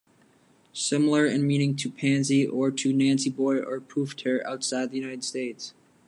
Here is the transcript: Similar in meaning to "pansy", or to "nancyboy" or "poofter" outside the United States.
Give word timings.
Similar 0.73 1.27
in 1.27 1.45
meaning 1.45 1.75
to 1.75 1.91
"pansy", 1.91 2.47
or 2.47 2.71
to 2.71 2.91
"nancyboy" 2.91 3.63
or 3.67 3.79
"poofter" 3.81 4.43
outside 4.45 4.89
the 4.89 4.97
United 4.97 5.23
States. 5.23 5.75